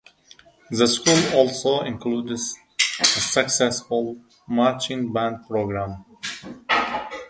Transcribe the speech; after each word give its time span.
The 0.71 0.87
school 0.87 1.37
also 1.39 1.81
includes 1.81 2.55
a 2.99 3.05
successful 3.05 4.17
Marching 4.47 5.13
band 5.13 5.45
program. 5.45 6.03